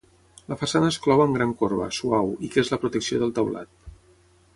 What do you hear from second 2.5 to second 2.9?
que és la